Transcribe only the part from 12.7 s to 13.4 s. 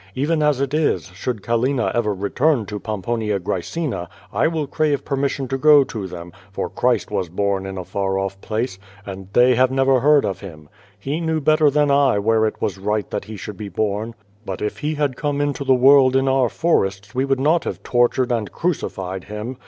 right that He